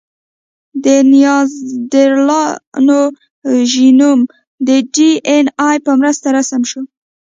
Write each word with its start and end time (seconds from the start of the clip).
د 0.83 0.85
نیاندرتالانو 1.11 2.99
ژینوم 3.71 4.19
د 4.67 4.69
ډياېناې 4.93 5.77
په 5.85 5.91
مرسته 5.99 6.27
رسم 6.37 6.61
شو. 6.69 6.81